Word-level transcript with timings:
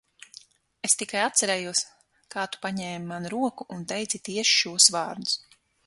Es 0.87 0.95
tikai 1.01 1.19
atcerējos, 1.25 1.81
kā 2.37 2.47
tu 2.55 2.63
paņēmi 2.65 3.13
manu 3.13 3.33
roku 3.35 3.69
un 3.77 3.85
teici 3.93 4.23
tieši 4.31 4.59
šos 4.63 4.93
vārdus. 4.99 5.39